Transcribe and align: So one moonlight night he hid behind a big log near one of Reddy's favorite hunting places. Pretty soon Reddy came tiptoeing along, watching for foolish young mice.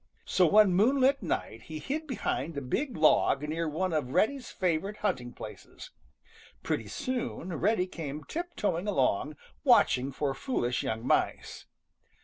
So 0.25 0.47
one 0.47 0.73
moonlight 0.73 1.21
night 1.21 1.61
he 1.61 1.77
hid 1.77 2.07
behind 2.07 2.57
a 2.57 2.61
big 2.63 2.97
log 2.97 3.43
near 3.47 3.69
one 3.69 3.93
of 3.93 4.09
Reddy's 4.13 4.49
favorite 4.49 4.97
hunting 5.05 5.31
places. 5.31 5.91
Pretty 6.63 6.87
soon 6.87 7.53
Reddy 7.53 7.85
came 7.85 8.23
tiptoeing 8.23 8.87
along, 8.87 9.35
watching 9.63 10.11
for 10.11 10.33
foolish 10.33 10.81
young 10.81 11.05
mice. 11.05 11.67